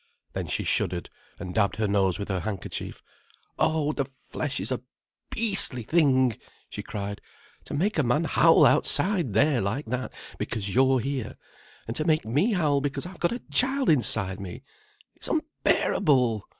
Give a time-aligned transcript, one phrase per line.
[0.33, 3.03] Then she shuddered, and dabbed her nose with her handkerchief.
[3.59, 4.81] "Oh, the flesh is a
[5.29, 6.37] beastly thing!"
[6.71, 7.21] she cried.
[7.65, 11.37] "To make a man howl outside there like that, because you're here.
[11.85, 14.63] And to make me howl because I've got a child inside me.
[15.15, 16.47] It's unbearable!